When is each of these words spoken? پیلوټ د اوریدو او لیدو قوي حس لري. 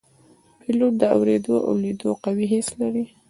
پیلوټ 0.59 0.93
د 1.01 1.03
اوریدو 1.15 1.55
او 1.67 1.73
لیدو 1.83 2.09
قوي 2.23 2.45
حس 2.53 2.67
لري. 2.81 3.03